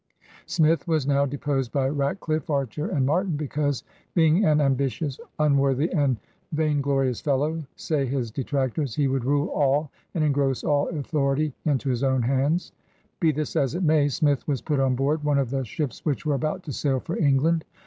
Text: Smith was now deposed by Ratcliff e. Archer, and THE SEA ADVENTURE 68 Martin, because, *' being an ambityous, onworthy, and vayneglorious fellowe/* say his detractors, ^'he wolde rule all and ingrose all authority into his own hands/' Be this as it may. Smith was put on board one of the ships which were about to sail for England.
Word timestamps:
Smith 0.47 0.87
was 0.87 1.05
now 1.05 1.27
deposed 1.27 1.71
by 1.71 1.87
Ratcliff 1.87 2.49
e. 2.49 2.53
Archer, 2.53 2.85
and 2.87 3.07
THE 3.07 3.11
SEA 3.13 3.17
ADVENTURE 3.21 3.37
68 3.37 3.37
Martin, 3.37 3.37
because, 3.37 3.83
*' 3.99 4.13
being 4.15 4.45
an 4.45 4.57
ambityous, 4.57 5.19
onworthy, 5.37 5.93
and 5.95 6.17
vayneglorious 6.55 7.21
fellowe/* 7.21 7.63
say 7.75 8.07
his 8.07 8.31
detractors, 8.31 8.95
^'he 8.95 9.07
wolde 9.07 9.25
rule 9.25 9.49
all 9.49 9.91
and 10.15 10.23
ingrose 10.23 10.63
all 10.67 10.87
authority 10.89 11.53
into 11.65 11.87
his 11.91 12.01
own 12.03 12.23
hands/' 12.23 12.71
Be 13.19 13.31
this 13.31 13.55
as 13.55 13.75
it 13.75 13.83
may. 13.83 14.07
Smith 14.07 14.47
was 14.47 14.63
put 14.63 14.79
on 14.79 14.95
board 14.95 15.23
one 15.23 15.37
of 15.37 15.51
the 15.51 15.63
ships 15.63 16.03
which 16.03 16.25
were 16.25 16.33
about 16.33 16.63
to 16.63 16.73
sail 16.73 16.99
for 16.99 17.15
England. 17.19 17.63